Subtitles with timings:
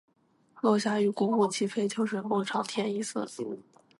[0.61, 3.23] 落霞与孤鹜齐飞，秋水共长天一色